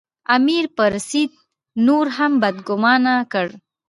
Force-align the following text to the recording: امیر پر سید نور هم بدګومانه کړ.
امیر 0.35 0.65
پر 0.77 0.93
سید 1.07 1.31
نور 1.85 2.05
هم 2.17 2.31
بدګومانه 2.41 3.13
کړ. 3.31 3.47